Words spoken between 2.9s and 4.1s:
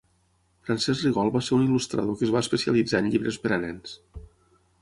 en llibres per a nens.